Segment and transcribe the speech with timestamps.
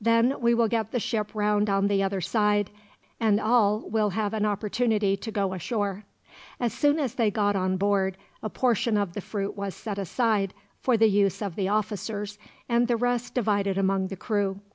[0.00, 2.70] Then we will get the ship round on the other side;
[3.20, 6.04] and all will have an opportunity to go ashore."
[6.58, 10.54] As soon as they got on board, a portion of the fruit was set aside,
[10.80, 12.38] for the use of the officers,
[12.70, 14.60] and the rest divided among the crew.